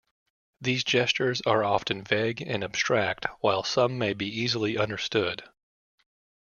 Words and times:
These 0.61 0.83
gestures 0.83 1.41
are 1.45 1.63
often 1.63 2.03
vague 2.03 2.41
and 2.41 2.63
abstract 2.63 3.27
while 3.41 3.61
some 3.61 3.99
may 3.99 4.13
be 4.15 4.25
easily 4.25 4.75
understood. 4.75 5.43